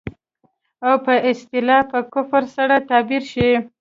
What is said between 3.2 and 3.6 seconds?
شي.